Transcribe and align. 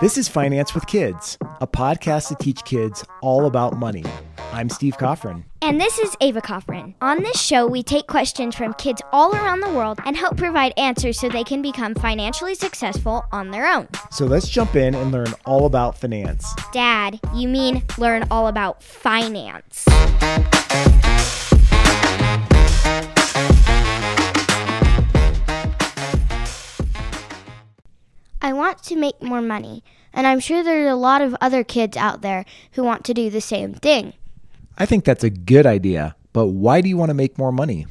This 0.00 0.18
is 0.18 0.28
Finance 0.28 0.74
with 0.74 0.86
Kids, 0.86 1.38
a 1.60 1.66
podcast 1.66 2.28
to 2.28 2.34
teach 2.34 2.64
kids 2.64 3.04
all 3.22 3.46
about 3.46 3.76
money. 3.76 4.04
I'm 4.52 4.68
Steve 4.68 4.98
Coffrin. 4.98 5.44
And 5.62 5.80
this 5.80 5.98
is 5.98 6.16
Ava 6.20 6.40
Coffrin. 6.40 6.94
On 7.00 7.22
this 7.22 7.40
show, 7.40 7.66
we 7.66 7.82
take 7.82 8.06
questions 8.06 8.54
from 8.54 8.74
kids 8.74 9.02
all 9.12 9.34
around 9.34 9.60
the 9.60 9.70
world 9.70 9.98
and 10.04 10.16
help 10.16 10.36
provide 10.36 10.72
answers 10.76 11.18
so 11.18 11.28
they 11.28 11.44
can 11.44 11.62
become 11.62 11.94
financially 11.94 12.54
successful 12.54 13.24
on 13.32 13.50
their 13.50 13.66
own. 13.66 13.88
So 14.10 14.26
let's 14.26 14.48
jump 14.48 14.76
in 14.76 14.94
and 14.94 15.10
learn 15.10 15.34
all 15.46 15.66
about 15.66 15.96
finance. 15.96 16.54
Dad, 16.72 17.18
you 17.34 17.48
mean 17.48 17.82
learn 17.98 18.26
all 18.30 18.48
about 18.48 18.82
finance. 18.82 19.84
I 28.44 28.52
want 28.52 28.82
to 28.82 28.96
make 28.96 29.22
more 29.22 29.40
money, 29.40 29.82
and 30.12 30.26
I'm 30.26 30.38
sure 30.38 30.62
there's 30.62 30.92
a 30.92 30.94
lot 30.94 31.22
of 31.22 31.34
other 31.40 31.64
kids 31.64 31.96
out 31.96 32.20
there 32.20 32.44
who 32.72 32.84
want 32.84 33.02
to 33.06 33.14
do 33.14 33.30
the 33.30 33.40
same 33.40 33.72
thing. 33.72 34.12
I 34.76 34.84
think 34.84 35.06
that's 35.06 35.24
a 35.24 35.30
good 35.30 35.64
idea, 35.64 36.14
but 36.34 36.48
why 36.48 36.82
do 36.82 36.90
you 36.90 36.98
want 36.98 37.08
to 37.08 37.14
make 37.14 37.38
more 37.38 37.52
money? 37.52 37.86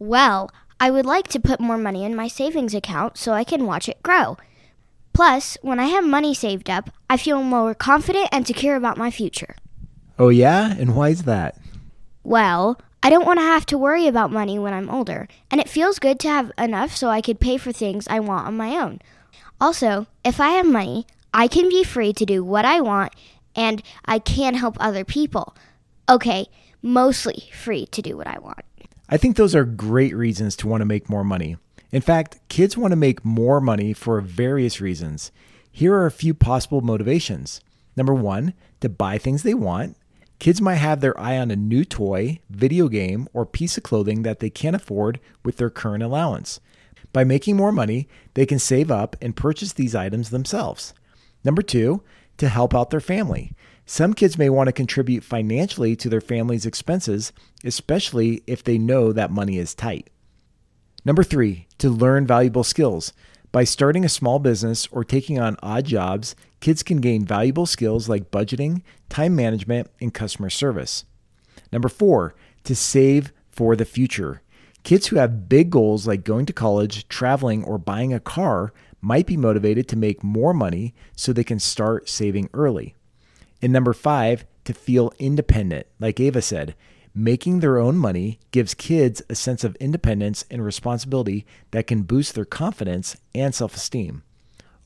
Well, 0.00 0.50
I 0.80 0.90
would 0.90 1.06
like 1.06 1.28
to 1.28 1.38
put 1.38 1.60
more 1.60 1.78
money 1.78 2.04
in 2.04 2.16
my 2.16 2.26
savings 2.26 2.74
account 2.74 3.18
so 3.18 3.34
I 3.34 3.44
can 3.44 3.66
watch 3.66 3.88
it 3.88 4.02
grow. 4.02 4.36
Plus, 5.12 5.56
when 5.62 5.78
I 5.78 5.86
have 5.86 6.04
money 6.04 6.34
saved 6.34 6.68
up, 6.68 6.90
I 7.08 7.16
feel 7.16 7.44
more 7.44 7.72
confident 7.72 8.30
and 8.32 8.48
secure 8.48 8.74
about 8.74 8.98
my 8.98 9.12
future. 9.12 9.54
Oh, 10.18 10.30
yeah? 10.30 10.74
And 10.76 10.96
why 10.96 11.10
is 11.10 11.22
that? 11.22 11.56
Well, 12.24 12.80
I 13.00 13.10
don't 13.10 13.26
want 13.26 13.38
to 13.38 13.44
have 13.44 13.64
to 13.66 13.78
worry 13.78 14.08
about 14.08 14.32
money 14.32 14.58
when 14.58 14.74
I'm 14.74 14.90
older, 14.90 15.28
and 15.52 15.60
it 15.60 15.68
feels 15.68 16.00
good 16.00 16.18
to 16.18 16.28
have 16.28 16.50
enough 16.58 16.96
so 16.96 17.10
I 17.10 17.20
could 17.20 17.38
pay 17.38 17.58
for 17.58 17.70
things 17.70 18.08
I 18.08 18.18
want 18.18 18.48
on 18.48 18.56
my 18.56 18.70
own. 18.70 19.00
Also, 19.60 20.06
if 20.24 20.40
I 20.40 20.50
have 20.50 20.66
money, 20.66 21.06
I 21.34 21.48
can 21.48 21.68
be 21.68 21.84
free 21.84 22.12
to 22.12 22.24
do 22.24 22.44
what 22.44 22.64
I 22.64 22.80
want 22.80 23.12
and 23.56 23.82
I 24.04 24.18
can 24.18 24.54
help 24.54 24.76
other 24.78 25.04
people. 25.04 25.56
Okay, 26.08 26.46
mostly 26.80 27.50
free 27.52 27.86
to 27.86 28.02
do 28.02 28.16
what 28.16 28.26
I 28.26 28.38
want. 28.38 28.64
I 29.08 29.16
think 29.16 29.36
those 29.36 29.54
are 29.54 29.64
great 29.64 30.14
reasons 30.14 30.54
to 30.56 30.68
want 30.68 30.80
to 30.80 30.86
make 30.86 31.08
more 31.08 31.24
money. 31.24 31.56
In 31.90 32.02
fact, 32.02 32.38
kids 32.48 32.76
want 32.76 32.92
to 32.92 32.96
make 32.96 33.24
more 33.24 33.60
money 33.60 33.92
for 33.92 34.20
various 34.20 34.80
reasons. 34.80 35.32
Here 35.72 35.94
are 35.94 36.06
a 36.06 36.10
few 36.10 36.34
possible 36.34 36.80
motivations. 36.80 37.60
Number 37.96 38.14
one, 38.14 38.52
to 38.80 38.88
buy 38.88 39.18
things 39.18 39.42
they 39.42 39.54
want. 39.54 39.96
Kids 40.38 40.60
might 40.60 40.76
have 40.76 41.00
their 41.00 41.18
eye 41.18 41.38
on 41.38 41.50
a 41.50 41.56
new 41.56 41.84
toy, 41.84 42.38
video 42.48 42.88
game, 42.88 43.28
or 43.32 43.44
piece 43.44 43.76
of 43.76 43.82
clothing 43.82 44.22
that 44.22 44.38
they 44.38 44.50
can't 44.50 44.76
afford 44.76 45.18
with 45.44 45.56
their 45.56 45.70
current 45.70 46.02
allowance. 46.02 46.60
By 47.12 47.24
making 47.24 47.56
more 47.56 47.72
money, 47.72 48.08
they 48.34 48.46
can 48.46 48.58
save 48.58 48.90
up 48.90 49.16
and 49.20 49.34
purchase 49.36 49.72
these 49.72 49.94
items 49.94 50.30
themselves. 50.30 50.94
Number 51.44 51.62
two, 51.62 52.02
to 52.36 52.48
help 52.48 52.74
out 52.74 52.90
their 52.90 53.00
family. 53.00 53.52
Some 53.86 54.12
kids 54.12 54.36
may 54.36 54.50
want 54.50 54.68
to 54.68 54.72
contribute 54.72 55.24
financially 55.24 55.96
to 55.96 56.08
their 56.08 56.20
family's 56.20 56.66
expenses, 56.66 57.32
especially 57.64 58.42
if 58.46 58.62
they 58.62 58.78
know 58.78 59.12
that 59.12 59.30
money 59.30 59.58
is 59.58 59.74
tight. 59.74 60.10
Number 61.04 61.22
three, 61.22 61.66
to 61.78 61.88
learn 61.88 62.26
valuable 62.26 62.64
skills. 62.64 63.12
By 63.50 63.64
starting 63.64 64.04
a 64.04 64.10
small 64.10 64.38
business 64.38 64.86
or 64.88 65.04
taking 65.04 65.38
on 65.38 65.56
odd 65.62 65.86
jobs, 65.86 66.36
kids 66.60 66.82
can 66.82 66.98
gain 66.98 67.24
valuable 67.24 67.64
skills 67.64 68.08
like 68.08 68.30
budgeting, 68.30 68.82
time 69.08 69.34
management, 69.34 69.90
and 70.00 70.12
customer 70.12 70.50
service. 70.50 71.04
Number 71.72 71.88
four, 71.88 72.34
to 72.64 72.74
save 72.74 73.32
for 73.50 73.74
the 73.74 73.86
future. 73.86 74.42
Kids 74.82 75.08
who 75.08 75.16
have 75.16 75.48
big 75.48 75.70
goals 75.70 76.06
like 76.06 76.24
going 76.24 76.46
to 76.46 76.52
college, 76.52 77.08
traveling, 77.08 77.64
or 77.64 77.78
buying 77.78 78.12
a 78.12 78.20
car 78.20 78.72
might 79.00 79.26
be 79.26 79.36
motivated 79.36 79.88
to 79.88 79.96
make 79.96 80.24
more 80.24 80.54
money 80.54 80.94
so 81.16 81.32
they 81.32 81.44
can 81.44 81.58
start 81.58 82.08
saving 82.08 82.48
early. 82.54 82.94
And 83.60 83.72
number 83.72 83.92
five, 83.92 84.44
to 84.64 84.74
feel 84.74 85.12
independent. 85.18 85.86
Like 85.98 86.20
Ava 86.20 86.42
said, 86.42 86.74
making 87.14 87.60
their 87.60 87.78
own 87.78 87.96
money 87.96 88.38
gives 88.50 88.74
kids 88.74 89.22
a 89.28 89.34
sense 89.34 89.64
of 89.64 89.74
independence 89.76 90.44
and 90.50 90.64
responsibility 90.64 91.46
that 91.70 91.86
can 91.86 92.02
boost 92.02 92.34
their 92.34 92.44
confidence 92.44 93.16
and 93.34 93.54
self 93.54 93.74
esteem. 93.74 94.22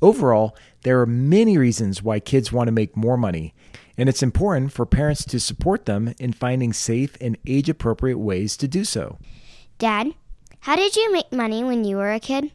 Overall, 0.00 0.56
there 0.82 1.00
are 1.00 1.06
many 1.06 1.58
reasons 1.58 2.02
why 2.02 2.20
kids 2.20 2.52
want 2.52 2.68
to 2.68 2.72
make 2.72 2.96
more 2.96 3.16
money, 3.16 3.54
and 3.96 4.08
it's 4.08 4.22
important 4.22 4.72
for 4.72 4.86
parents 4.86 5.24
to 5.24 5.38
support 5.38 5.86
them 5.86 6.14
in 6.18 6.32
finding 6.32 6.72
safe 6.72 7.16
and 7.20 7.36
age 7.46 7.68
appropriate 7.68 8.18
ways 8.18 8.56
to 8.56 8.66
do 8.66 8.84
so. 8.84 9.18
Dad, 9.82 10.14
how 10.60 10.76
did 10.76 10.94
you 10.94 11.12
make 11.12 11.32
money 11.32 11.64
when 11.64 11.82
you 11.82 11.96
were 11.96 12.12
a 12.12 12.20
kid? 12.20 12.52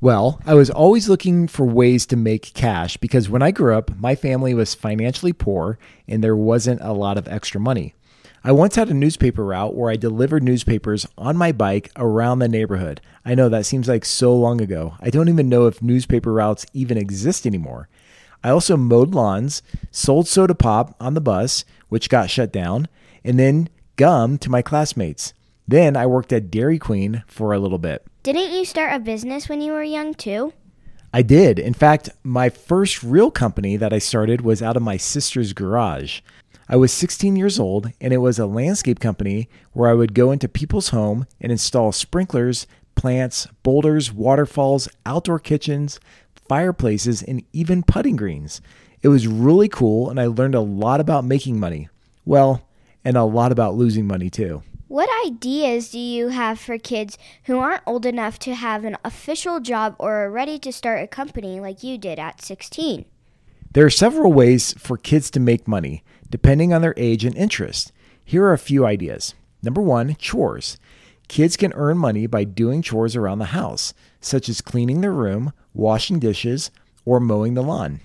Well, 0.00 0.40
I 0.46 0.54
was 0.54 0.70
always 0.70 1.08
looking 1.08 1.48
for 1.48 1.66
ways 1.66 2.06
to 2.06 2.16
make 2.16 2.54
cash 2.54 2.96
because 2.98 3.28
when 3.28 3.42
I 3.42 3.50
grew 3.50 3.74
up, 3.74 3.90
my 3.98 4.14
family 4.14 4.54
was 4.54 4.72
financially 4.72 5.32
poor 5.32 5.76
and 6.06 6.22
there 6.22 6.36
wasn't 6.36 6.82
a 6.82 6.92
lot 6.92 7.18
of 7.18 7.26
extra 7.26 7.60
money. 7.60 7.96
I 8.44 8.52
once 8.52 8.76
had 8.76 8.88
a 8.90 8.94
newspaper 8.94 9.44
route 9.44 9.74
where 9.74 9.90
I 9.90 9.96
delivered 9.96 10.44
newspapers 10.44 11.04
on 11.18 11.36
my 11.36 11.50
bike 11.50 11.90
around 11.96 12.38
the 12.38 12.46
neighborhood. 12.46 13.00
I 13.24 13.34
know 13.34 13.48
that 13.48 13.66
seems 13.66 13.88
like 13.88 14.04
so 14.04 14.32
long 14.32 14.60
ago. 14.60 14.94
I 15.00 15.10
don't 15.10 15.28
even 15.28 15.48
know 15.48 15.66
if 15.66 15.82
newspaper 15.82 16.32
routes 16.32 16.64
even 16.72 16.96
exist 16.96 17.44
anymore. 17.44 17.88
I 18.44 18.50
also 18.50 18.76
mowed 18.76 19.16
lawns, 19.16 19.64
sold 19.90 20.28
soda 20.28 20.54
pop 20.54 20.94
on 21.00 21.14
the 21.14 21.20
bus, 21.20 21.64
which 21.88 22.08
got 22.08 22.30
shut 22.30 22.52
down, 22.52 22.86
and 23.24 23.36
then 23.36 23.68
gum 23.96 24.38
to 24.38 24.48
my 24.48 24.62
classmates. 24.62 25.32
Then 25.68 25.96
I 25.96 26.06
worked 26.06 26.32
at 26.32 26.50
Dairy 26.50 26.78
Queen 26.78 27.24
for 27.26 27.52
a 27.52 27.58
little 27.58 27.78
bit. 27.78 28.06
Didn't 28.22 28.52
you 28.52 28.64
start 28.64 28.94
a 28.94 28.98
business 28.98 29.48
when 29.48 29.60
you 29.60 29.72
were 29.72 29.82
young 29.82 30.14
too? 30.14 30.52
I 31.12 31.22
did. 31.22 31.58
In 31.58 31.74
fact, 31.74 32.10
my 32.22 32.50
first 32.50 33.02
real 33.02 33.30
company 33.30 33.76
that 33.76 33.92
I 33.92 33.98
started 33.98 34.42
was 34.42 34.62
out 34.62 34.76
of 34.76 34.82
my 34.82 34.96
sister's 34.96 35.52
garage. 35.52 36.20
I 36.68 36.76
was 36.76 36.92
16 36.92 37.36
years 37.36 37.58
old, 37.58 37.90
and 38.00 38.12
it 38.12 38.18
was 38.18 38.38
a 38.38 38.46
landscape 38.46 39.00
company 39.00 39.48
where 39.72 39.88
I 39.88 39.94
would 39.94 40.14
go 40.14 40.30
into 40.30 40.48
people's 40.48 40.88
home 40.88 41.26
and 41.40 41.50
install 41.52 41.92
sprinklers, 41.92 42.66
plants, 42.96 43.46
boulders, 43.62 44.12
waterfalls, 44.12 44.88
outdoor 45.04 45.38
kitchens, 45.38 46.00
fireplaces, 46.48 47.22
and 47.22 47.44
even 47.52 47.82
putting 47.82 48.16
greens. 48.16 48.60
It 49.02 49.08
was 49.08 49.28
really 49.28 49.68
cool, 49.68 50.10
and 50.10 50.20
I 50.20 50.26
learned 50.26 50.54
a 50.54 50.60
lot 50.60 51.00
about 51.00 51.24
making 51.24 51.60
money. 51.60 51.88
Well, 52.24 52.68
and 53.04 53.16
a 53.16 53.24
lot 53.24 53.52
about 53.52 53.76
losing 53.76 54.06
money 54.06 54.28
too. 54.30 54.62
What 54.88 55.08
ideas 55.26 55.90
do 55.90 55.98
you 55.98 56.28
have 56.28 56.60
for 56.60 56.78
kids 56.78 57.18
who 57.44 57.58
aren't 57.58 57.82
old 57.86 58.06
enough 58.06 58.38
to 58.40 58.54
have 58.54 58.84
an 58.84 58.96
official 59.04 59.58
job 59.58 59.96
or 59.98 60.24
are 60.24 60.30
ready 60.30 60.60
to 60.60 60.72
start 60.72 61.02
a 61.02 61.08
company 61.08 61.58
like 61.58 61.82
you 61.82 61.98
did 61.98 62.20
at 62.20 62.40
16? 62.40 63.04
There 63.72 63.84
are 63.84 63.90
several 63.90 64.32
ways 64.32 64.74
for 64.78 64.96
kids 64.96 65.28
to 65.32 65.40
make 65.40 65.66
money, 65.66 66.04
depending 66.30 66.72
on 66.72 66.82
their 66.82 66.94
age 66.96 67.24
and 67.24 67.36
interest. 67.36 67.90
Here 68.24 68.44
are 68.44 68.52
a 68.52 68.58
few 68.58 68.86
ideas. 68.86 69.34
Number 69.60 69.82
one, 69.82 70.14
chores. 70.20 70.78
Kids 71.26 71.56
can 71.56 71.72
earn 71.72 71.98
money 71.98 72.28
by 72.28 72.44
doing 72.44 72.80
chores 72.80 73.16
around 73.16 73.40
the 73.40 73.46
house, 73.46 73.92
such 74.20 74.48
as 74.48 74.60
cleaning 74.60 75.00
their 75.00 75.12
room, 75.12 75.52
washing 75.74 76.20
dishes, 76.20 76.70
or 77.04 77.18
mowing 77.18 77.54
the 77.54 77.62
lawn. 77.62 78.00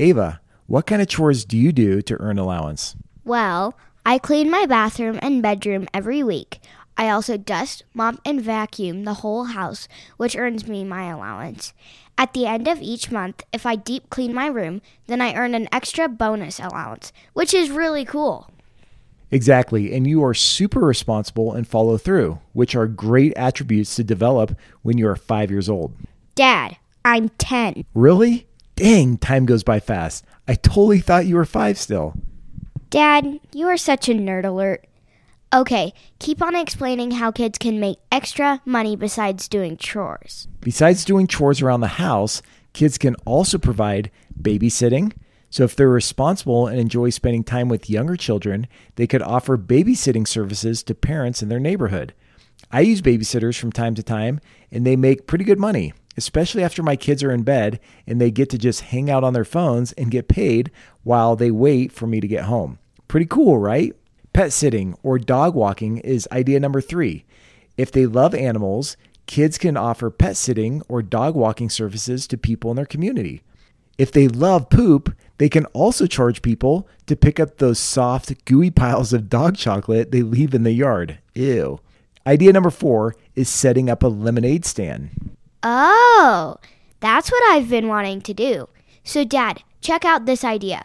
Ava, 0.00 0.40
what 0.66 0.86
kind 0.86 1.00
of 1.00 1.06
chores 1.06 1.44
do 1.44 1.56
you 1.56 1.70
do 1.70 2.02
to 2.02 2.20
earn 2.20 2.36
allowance? 2.36 2.96
Well, 3.24 3.76
I 4.04 4.18
clean 4.18 4.50
my 4.50 4.66
bathroom 4.66 5.18
and 5.20 5.42
bedroom 5.42 5.86
every 5.92 6.22
week. 6.22 6.60
I 6.96 7.08
also 7.10 7.36
dust, 7.36 7.84
mop, 7.94 8.20
and 8.24 8.40
vacuum 8.40 9.04
the 9.04 9.14
whole 9.14 9.44
house, 9.44 9.88
which 10.16 10.36
earns 10.36 10.66
me 10.66 10.84
my 10.84 11.04
allowance. 11.04 11.72
At 12.18 12.34
the 12.34 12.46
end 12.46 12.68
of 12.68 12.82
each 12.82 13.10
month, 13.10 13.42
if 13.52 13.64
I 13.64 13.76
deep 13.76 14.10
clean 14.10 14.34
my 14.34 14.46
room, 14.46 14.82
then 15.06 15.20
I 15.20 15.34
earn 15.34 15.54
an 15.54 15.68
extra 15.72 16.08
bonus 16.08 16.58
allowance, 16.58 17.12
which 17.32 17.54
is 17.54 17.70
really 17.70 18.04
cool. 18.04 18.50
Exactly, 19.30 19.94
and 19.94 20.06
you 20.06 20.24
are 20.24 20.34
super 20.34 20.80
responsible 20.80 21.52
and 21.52 21.66
follow 21.66 21.96
through, 21.96 22.40
which 22.52 22.74
are 22.74 22.86
great 22.86 23.32
attributes 23.36 23.94
to 23.96 24.04
develop 24.04 24.58
when 24.82 24.98
you 24.98 25.08
are 25.08 25.16
five 25.16 25.50
years 25.50 25.68
old. 25.68 25.94
Dad, 26.34 26.76
I'm 27.04 27.28
10. 27.30 27.84
Really? 27.94 28.46
Dang, 28.76 29.18
time 29.18 29.46
goes 29.46 29.62
by 29.62 29.78
fast. 29.78 30.24
I 30.48 30.54
totally 30.54 30.98
thought 30.98 31.26
you 31.26 31.36
were 31.36 31.44
five 31.44 31.78
still. 31.78 32.14
Dad, 32.90 33.38
you 33.52 33.68
are 33.68 33.76
such 33.76 34.08
a 34.08 34.14
nerd 34.14 34.44
alert. 34.44 34.84
Okay, 35.54 35.94
keep 36.18 36.42
on 36.42 36.56
explaining 36.56 37.12
how 37.12 37.30
kids 37.30 37.56
can 37.56 37.78
make 37.78 37.98
extra 38.10 38.60
money 38.64 38.96
besides 38.96 39.46
doing 39.46 39.76
chores. 39.76 40.48
Besides 40.60 41.04
doing 41.04 41.28
chores 41.28 41.62
around 41.62 41.82
the 41.82 41.86
house, 41.86 42.42
kids 42.72 42.98
can 42.98 43.14
also 43.24 43.58
provide 43.58 44.10
babysitting. 44.40 45.12
So, 45.50 45.62
if 45.62 45.76
they're 45.76 45.88
responsible 45.88 46.66
and 46.66 46.80
enjoy 46.80 47.10
spending 47.10 47.44
time 47.44 47.68
with 47.68 47.88
younger 47.88 48.16
children, 48.16 48.66
they 48.96 49.06
could 49.06 49.22
offer 49.22 49.56
babysitting 49.56 50.26
services 50.26 50.82
to 50.84 50.94
parents 50.94 51.42
in 51.42 51.48
their 51.48 51.60
neighborhood. 51.60 52.12
I 52.72 52.80
use 52.80 53.02
babysitters 53.02 53.58
from 53.58 53.70
time 53.70 53.94
to 53.94 54.02
time, 54.02 54.40
and 54.72 54.84
they 54.84 54.96
make 54.96 55.28
pretty 55.28 55.44
good 55.44 55.60
money, 55.60 55.92
especially 56.16 56.64
after 56.64 56.82
my 56.82 56.96
kids 56.96 57.22
are 57.22 57.32
in 57.32 57.42
bed 57.42 57.78
and 58.06 58.20
they 58.20 58.30
get 58.30 58.50
to 58.50 58.58
just 58.58 58.82
hang 58.82 59.08
out 59.08 59.24
on 59.24 59.32
their 59.32 59.44
phones 59.44 59.92
and 59.92 60.10
get 60.10 60.28
paid 60.28 60.70
while 61.02 61.36
they 61.36 61.50
wait 61.50 61.92
for 61.92 62.06
me 62.06 62.20
to 62.20 62.28
get 62.28 62.44
home. 62.44 62.78
Pretty 63.10 63.26
cool, 63.26 63.58
right? 63.58 63.92
Pet 64.32 64.52
sitting 64.52 64.96
or 65.02 65.18
dog 65.18 65.56
walking 65.56 65.98
is 65.98 66.28
idea 66.30 66.60
number 66.60 66.80
three. 66.80 67.24
If 67.76 67.90
they 67.90 68.06
love 68.06 68.36
animals, 68.36 68.96
kids 69.26 69.58
can 69.58 69.76
offer 69.76 70.10
pet 70.10 70.36
sitting 70.36 70.80
or 70.88 71.02
dog 71.02 71.34
walking 71.34 71.70
services 71.70 72.28
to 72.28 72.38
people 72.38 72.70
in 72.70 72.76
their 72.76 72.86
community. 72.86 73.42
If 73.98 74.12
they 74.12 74.28
love 74.28 74.70
poop, 74.70 75.12
they 75.38 75.48
can 75.48 75.64
also 75.72 76.06
charge 76.06 76.40
people 76.40 76.86
to 77.06 77.16
pick 77.16 77.40
up 77.40 77.58
those 77.58 77.80
soft, 77.80 78.44
gooey 78.44 78.70
piles 78.70 79.12
of 79.12 79.28
dog 79.28 79.56
chocolate 79.56 80.12
they 80.12 80.22
leave 80.22 80.54
in 80.54 80.62
the 80.62 80.70
yard. 80.70 81.18
Ew. 81.34 81.80
Idea 82.28 82.52
number 82.52 82.70
four 82.70 83.16
is 83.34 83.48
setting 83.48 83.90
up 83.90 84.04
a 84.04 84.06
lemonade 84.06 84.64
stand. 84.64 85.34
Oh, 85.64 86.58
that's 87.00 87.32
what 87.32 87.42
I've 87.50 87.70
been 87.70 87.88
wanting 87.88 88.20
to 88.20 88.32
do. 88.32 88.68
So, 89.02 89.24
Dad, 89.24 89.64
check 89.80 90.04
out 90.04 90.26
this 90.26 90.44
idea. 90.44 90.84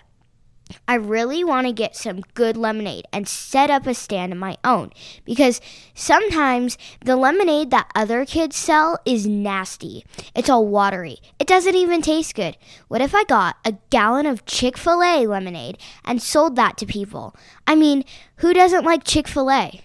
I 0.87 0.95
really 0.95 1.43
want 1.43 1.67
to 1.67 1.73
get 1.73 1.95
some 1.95 2.21
good 2.33 2.57
lemonade 2.57 3.05
and 3.13 3.27
set 3.27 3.69
up 3.69 3.85
a 3.85 3.93
stand 3.93 4.33
of 4.33 4.39
my 4.39 4.57
own 4.63 4.91
because 5.23 5.61
sometimes 5.93 6.77
the 7.03 7.15
lemonade 7.15 7.71
that 7.71 7.91
other 7.93 8.25
kids 8.25 8.55
sell 8.55 8.99
is 9.05 9.27
nasty. 9.27 10.05
It's 10.33 10.49
all 10.49 10.67
watery. 10.67 11.17
It 11.39 11.47
doesn't 11.47 11.75
even 11.75 12.01
taste 12.01 12.35
good. 12.35 12.57
What 12.87 13.01
if 13.01 13.13
I 13.13 13.23
got 13.25 13.57
a 13.63 13.77
gallon 13.89 14.25
of 14.25 14.45
Chick 14.45 14.77
fil 14.77 15.03
A 15.03 15.27
lemonade 15.27 15.77
and 16.03 16.21
sold 16.21 16.55
that 16.55 16.77
to 16.77 16.85
people? 16.85 17.35
I 17.67 17.75
mean, 17.75 18.03
who 18.37 18.53
doesn't 18.53 18.85
like 18.85 19.03
Chick 19.03 19.27
fil 19.27 19.51
A? 19.51 19.81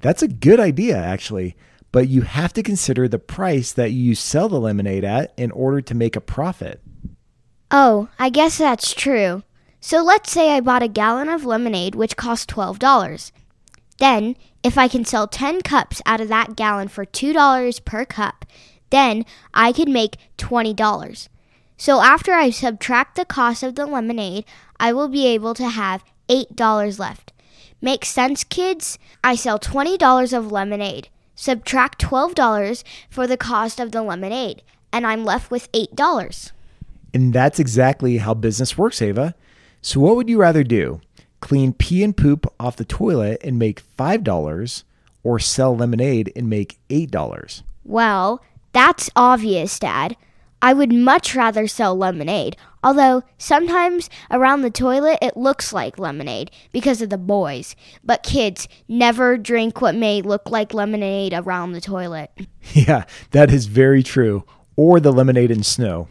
That's 0.00 0.22
a 0.22 0.28
good 0.28 0.60
idea, 0.60 0.96
actually, 0.96 1.56
but 1.92 2.08
you 2.08 2.22
have 2.22 2.52
to 2.54 2.62
consider 2.62 3.08
the 3.08 3.18
price 3.18 3.72
that 3.72 3.90
you 3.90 4.14
sell 4.14 4.48
the 4.48 4.60
lemonade 4.60 5.04
at 5.04 5.32
in 5.36 5.50
order 5.50 5.80
to 5.82 5.94
make 5.94 6.16
a 6.16 6.20
profit. 6.20 6.80
Oh, 7.70 8.08
I 8.18 8.30
guess 8.30 8.58
that's 8.58 8.94
true. 8.94 9.42
So 9.80 10.02
let's 10.02 10.30
say 10.30 10.52
I 10.52 10.60
bought 10.60 10.82
a 10.82 10.88
gallon 10.88 11.28
of 11.28 11.44
lemonade, 11.44 11.94
which 11.94 12.16
cost 12.16 12.50
$12. 12.50 13.32
Then, 13.98 14.36
if 14.62 14.76
I 14.76 14.88
can 14.88 15.04
sell 15.04 15.26
10 15.26 15.62
cups 15.62 16.02
out 16.04 16.20
of 16.20 16.28
that 16.28 16.54
gallon 16.54 16.88
for 16.88 17.06
$2 17.06 17.84
per 17.84 18.04
cup, 18.04 18.44
then 18.90 19.24
I 19.54 19.72
could 19.72 19.88
make 19.88 20.16
$20. 20.36 21.28
So 21.76 22.02
after 22.02 22.32
I 22.32 22.50
subtract 22.50 23.16
the 23.16 23.24
cost 23.24 23.62
of 23.62 23.74
the 23.74 23.86
lemonade, 23.86 24.44
I 24.78 24.92
will 24.92 25.08
be 25.08 25.26
able 25.26 25.54
to 25.54 25.68
have 25.68 26.04
$8 26.28 26.98
left. 26.98 27.32
Makes 27.80 28.08
sense, 28.08 28.44
kids? 28.44 28.98
I 29.24 29.34
sell 29.34 29.58
$20 29.58 30.36
of 30.36 30.52
lemonade. 30.52 31.08
Subtract 31.34 32.02
$12 32.02 32.84
for 33.08 33.26
the 33.26 33.38
cost 33.38 33.80
of 33.80 33.92
the 33.92 34.02
lemonade, 34.02 34.62
and 34.92 35.06
I'm 35.06 35.24
left 35.24 35.50
with 35.50 35.72
$8. 35.72 36.52
And 37.14 37.32
that's 37.32 37.58
exactly 37.58 38.18
how 38.18 38.34
business 38.34 38.76
works, 38.76 39.00
Ava. 39.00 39.34
So, 39.82 40.00
what 40.00 40.16
would 40.16 40.28
you 40.28 40.38
rather 40.38 40.62
do? 40.62 41.00
Clean 41.40 41.72
pee 41.72 42.02
and 42.02 42.16
poop 42.16 42.46
off 42.60 42.76
the 42.76 42.84
toilet 42.84 43.40
and 43.42 43.58
make 43.58 43.82
$5 43.96 44.84
or 45.22 45.38
sell 45.38 45.76
lemonade 45.76 46.32
and 46.36 46.50
make 46.50 46.78
$8? 46.90 47.62
Well, 47.84 48.42
that's 48.72 49.10
obvious, 49.16 49.78
Dad. 49.78 50.16
I 50.62 50.74
would 50.74 50.92
much 50.92 51.34
rather 51.34 51.66
sell 51.66 51.96
lemonade, 51.96 52.56
although 52.84 53.22
sometimes 53.38 54.10
around 54.30 54.60
the 54.60 54.70
toilet 54.70 55.18
it 55.22 55.36
looks 55.36 55.72
like 55.72 55.98
lemonade 55.98 56.50
because 56.70 57.00
of 57.00 57.08
the 57.08 57.16
boys. 57.16 57.74
But 58.04 58.22
kids, 58.22 58.68
never 58.86 59.38
drink 59.38 59.80
what 59.80 59.94
may 59.94 60.20
look 60.20 60.50
like 60.50 60.74
lemonade 60.74 61.32
around 61.32 61.72
the 61.72 61.80
toilet. 61.80 62.30
Yeah, 62.74 63.04
that 63.30 63.50
is 63.50 63.66
very 63.66 64.02
true. 64.02 64.44
Or 64.76 65.00
the 65.00 65.12
lemonade 65.12 65.50
and 65.50 65.64
snow. 65.64 66.08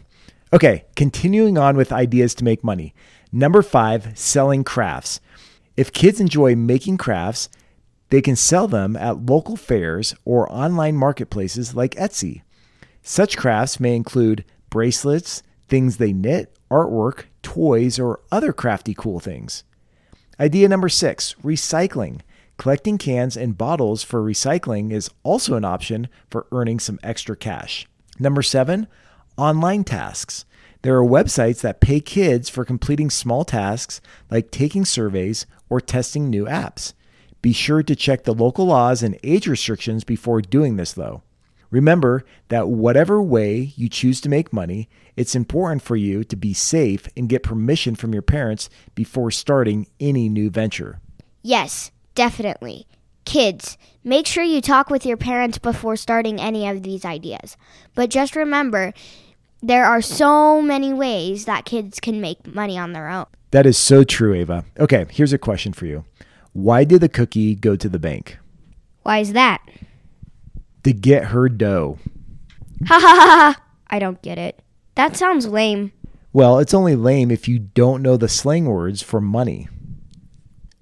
Okay, 0.52 0.84
continuing 0.96 1.56
on 1.56 1.76
with 1.76 1.92
ideas 1.92 2.34
to 2.34 2.44
make 2.44 2.64
money. 2.64 2.92
Number 3.32 3.62
five, 3.62 4.18
selling 4.18 4.64
crafts. 4.64 5.20
If 5.76 5.92
kids 5.92 6.20
enjoy 6.20 6.56
making 6.56 6.98
crafts, 6.98 7.48
they 8.08 8.20
can 8.20 8.36
sell 8.36 8.66
them 8.66 8.96
at 8.96 9.24
local 9.26 9.56
fairs 9.56 10.14
or 10.24 10.50
online 10.52 10.96
marketplaces 10.96 11.74
like 11.74 11.94
Etsy. 11.94 12.42
Such 13.02 13.36
crafts 13.36 13.80
may 13.80 13.94
include 13.94 14.44
bracelets, 14.68 15.42
things 15.68 15.96
they 15.96 16.12
knit, 16.12 16.56
artwork, 16.70 17.24
toys, 17.42 17.98
or 17.98 18.20
other 18.32 18.52
crafty 18.52 18.94
cool 18.94 19.20
things. 19.20 19.64
Idea 20.38 20.68
number 20.68 20.88
six 20.88 21.34
recycling. 21.42 22.20
Collecting 22.56 22.98
cans 22.98 23.36
and 23.36 23.56
bottles 23.56 24.02
for 24.02 24.22
recycling 24.22 24.92
is 24.92 25.08
also 25.22 25.54
an 25.54 25.64
option 25.64 26.08
for 26.28 26.46
earning 26.52 26.78
some 26.78 26.98
extra 27.02 27.36
cash. 27.36 27.86
Number 28.18 28.42
seven, 28.42 28.86
online 29.38 29.84
tasks. 29.84 30.44
There 30.82 30.96
are 30.96 31.04
websites 31.04 31.60
that 31.60 31.80
pay 31.80 32.00
kids 32.00 32.48
for 32.48 32.64
completing 32.64 33.10
small 33.10 33.44
tasks 33.44 34.00
like 34.30 34.50
taking 34.50 34.84
surveys 34.84 35.46
or 35.68 35.80
testing 35.80 36.30
new 36.30 36.46
apps. 36.46 36.94
Be 37.42 37.52
sure 37.52 37.82
to 37.82 37.96
check 37.96 38.24
the 38.24 38.34
local 38.34 38.66
laws 38.66 39.02
and 39.02 39.18
age 39.22 39.46
restrictions 39.46 40.04
before 40.04 40.40
doing 40.40 40.76
this, 40.76 40.92
though. 40.92 41.22
Remember 41.70 42.24
that 42.48 42.68
whatever 42.68 43.22
way 43.22 43.72
you 43.76 43.88
choose 43.88 44.20
to 44.22 44.28
make 44.28 44.52
money, 44.52 44.88
it's 45.16 45.36
important 45.36 45.82
for 45.82 45.96
you 45.96 46.24
to 46.24 46.36
be 46.36 46.52
safe 46.52 47.08
and 47.16 47.28
get 47.28 47.42
permission 47.42 47.94
from 47.94 48.12
your 48.12 48.22
parents 48.22 48.68
before 48.94 49.30
starting 49.30 49.86
any 50.00 50.28
new 50.28 50.50
venture. 50.50 51.00
Yes, 51.42 51.90
definitely. 52.14 52.86
Kids, 53.24 53.78
make 54.02 54.26
sure 54.26 54.42
you 54.42 54.60
talk 54.60 54.90
with 54.90 55.06
your 55.06 55.16
parents 55.16 55.58
before 55.58 55.96
starting 55.96 56.40
any 56.40 56.66
of 56.68 56.82
these 56.82 57.04
ideas. 57.04 57.56
But 57.94 58.10
just 58.10 58.34
remember, 58.34 58.92
there 59.62 59.84
are 59.84 60.00
so 60.00 60.62
many 60.62 60.92
ways 60.92 61.44
that 61.44 61.64
kids 61.64 62.00
can 62.00 62.20
make 62.20 62.46
money 62.46 62.78
on 62.78 62.92
their 62.92 63.08
own. 63.08 63.26
That 63.50 63.66
is 63.66 63.76
so 63.76 64.04
true, 64.04 64.34
Ava. 64.34 64.64
Okay, 64.78 65.06
here's 65.10 65.32
a 65.32 65.38
question 65.38 65.72
for 65.72 65.86
you 65.86 66.04
Why 66.52 66.84
did 66.84 67.00
the 67.00 67.08
cookie 67.08 67.54
go 67.54 67.76
to 67.76 67.88
the 67.88 67.98
bank? 67.98 68.38
Why 69.02 69.18
is 69.18 69.32
that? 69.32 69.60
To 70.84 70.92
get 70.92 71.26
her 71.26 71.48
dough. 71.48 71.98
Ha 72.86 72.98
ha 72.98 73.14
ha 73.16 73.26
ha! 73.26 73.62
I 73.88 73.98
don't 73.98 74.22
get 74.22 74.38
it. 74.38 74.62
That 74.94 75.16
sounds 75.16 75.46
lame. 75.46 75.92
Well, 76.32 76.58
it's 76.58 76.74
only 76.74 76.94
lame 76.94 77.30
if 77.30 77.48
you 77.48 77.58
don't 77.58 78.02
know 78.02 78.16
the 78.16 78.28
slang 78.28 78.66
words 78.66 79.02
for 79.02 79.20
money. 79.20 79.68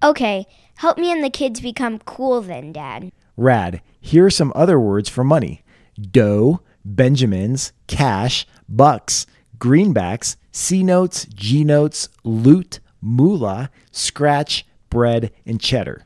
Okay, 0.03 0.47
help 0.77 0.99
me 0.99 1.11
and 1.11 1.25
the 1.25 1.31
kids 1.31 1.61
become 1.61 1.99
cool 2.01 2.41
then, 2.43 2.73
Dad. 2.73 3.11
Rad. 3.37 3.81
Here 4.01 4.27
are 4.27 4.31
some 4.31 4.53
other 4.55 4.79
words 4.79 5.09
for 5.09 5.25
money 5.25 5.65
dough, 6.01 6.61
Benjamins, 6.85 7.73
cash, 7.89 8.47
bucks, 8.69 9.27
greenbacks, 9.59 10.37
C 10.53 10.83
notes, 10.83 11.27
G 11.27 11.65
notes, 11.65 12.09
loot, 12.25 12.81
moolah, 13.01 13.71
scratch, 13.91 14.67
bread, 14.91 15.31
and 15.47 15.61
cheddar. 15.61 16.05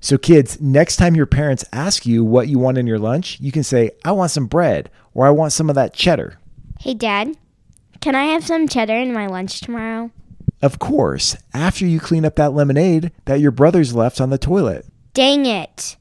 So, 0.00 0.16
kids, 0.16 0.60
next 0.60 0.96
time 0.96 1.16
your 1.16 1.26
parents 1.26 1.64
ask 1.72 2.06
you 2.06 2.24
what 2.24 2.48
you 2.48 2.58
want 2.58 2.78
in 2.78 2.86
your 2.86 3.00
lunch, 3.00 3.40
you 3.40 3.50
can 3.50 3.64
say, 3.64 3.90
I 4.04 4.12
want 4.12 4.30
some 4.30 4.46
bread 4.46 4.90
or 5.12 5.26
I 5.26 5.30
want 5.30 5.52
some 5.52 5.68
of 5.68 5.74
that 5.74 5.92
cheddar. 5.92 6.38
Hey, 6.78 6.94
Dad, 6.94 7.36
can 8.00 8.14
I 8.14 8.24
have 8.26 8.46
some 8.46 8.68
cheddar 8.68 8.94
in 8.94 9.12
my 9.12 9.26
lunch 9.26 9.60
tomorrow? 9.60 10.12
Of 10.62 10.78
course, 10.78 11.36
after 11.52 11.84
you 11.86 12.00
clean 12.00 12.24
up 12.24 12.36
that 12.36 12.52
lemonade 12.52 13.12
that 13.24 13.40
your 13.40 13.50
brothers 13.50 13.94
left 13.94 14.20
on 14.20 14.30
the 14.30 14.38
toilet. 14.38 14.86
Dang 15.14 15.46
it. 15.46 15.96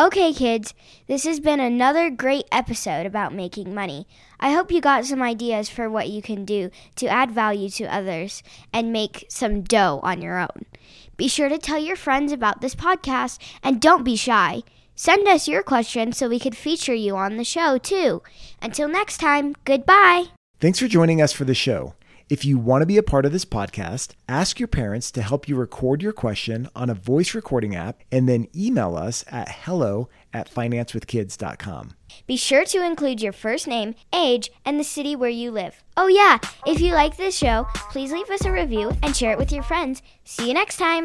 Okay, 0.00 0.32
kids, 0.32 0.74
this 1.08 1.24
has 1.24 1.40
been 1.40 1.58
another 1.58 2.08
great 2.08 2.44
episode 2.52 3.04
about 3.04 3.34
making 3.34 3.74
money. 3.74 4.06
I 4.38 4.52
hope 4.52 4.70
you 4.70 4.80
got 4.80 5.04
some 5.04 5.20
ideas 5.20 5.68
for 5.68 5.90
what 5.90 6.08
you 6.08 6.22
can 6.22 6.44
do 6.44 6.70
to 6.94 7.08
add 7.08 7.32
value 7.32 7.68
to 7.70 7.92
others 7.92 8.44
and 8.72 8.92
make 8.92 9.26
some 9.28 9.62
dough 9.62 9.98
on 10.04 10.22
your 10.22 10.38
own. 10.38 10.66
Be 11.16 11.26
sure 11.26 11.48
to 11.48 11.58
tell 11.58 11.80
your 11.80 11.96
friends 11.96 12.30
about 12.30 12.60
this 12.60 12.76
podcast 12.76 13.40
and 13.60 13.80
don't 13.80 14.04
be 14.04 14.14
shy. 14.14 14.62
Send 14.94 15.26
us 15.26 15.48
your 15.48 15.64
questions 15.64 16.16
so 16.16 16.28
we 16.28 16.38
could 16.38 16.56
feature 16.56 16.94
you 16.94 17.16
on 17.16 17.36
the 17.36 17.42
show, 17.42 17.76
too. 17.76 18.22
Until 18.62 18.86
next 18.86 19.18
time, 19.18 19.56
goodbye. 19.64 20.26
Thanks 20.60 20.78
for 20.78 20.86
joining 20.86 21.20
us 21.20 21.32
for 21.32 21.44
the 21.44 21.54
show. 21.54 21.94
If 22.28 22.44
you 22.44 22.58
want 22.58 22.82
to 22.82 22.86
be 22.86 22.98
a 22.98 23.02
part 23.02 23.24
of 23.24 23.32
this 23.32 23.46
podcast, 23.46 24.10
ask 24.28 24.60
your 24.60 24.68
parents 24.68 25.10
to 25.12 25.22
help 25.22 25.48
you 25.48 25.56
record 25.56 26.02
your 26.02 26.12
question 26.12 26.68
on 26.76 26.90
a 26.90 26.94
voice 26.94 27.34
recording 27.34 27.74
app 27.74 28.02
and 28.12 28.28
then 28.28 28.48
email 28.54 28.96
us 28.96 29.24
at 29.28 29.48
hello 29.48 30.10
at 30.34 30.50
financewithkids.com. 30.50 31.94
Be 32.26 32.36
sure 32.36 32.66
to 32.66 32.84
include 32.84 33.22
your 33.22 33.32
first 33.32 33.66
name, 33.66 33.94
age, 34.14 34.50
and 34.66 34.78
the 34.78 34.84
city 34.84 35.16
where 35.16 35.30
you 35.30 35.50
live. 35.50 35.82
Oh, 35.96 36.08
yeah, 36.08 36.38
if 36.66 36.80
you 36.80 36.92
like 36.92 37.16
this 37.16 37.36
show, 37.36 37.66
please 37.90 38.12
leave 38.12 38.28
us 38.28 38.44
a 38.44 38.52
review 38.52 38.92
and 39.02 39.16
share 39.16 39.32
it 39.32 39.38
with 39.38 39.50
your 39.50 39.62
friends. 39.62 40.02
See 40.24 40.48
you 40.48 40.54
next 40.54 40.76
time. 40.76 41.04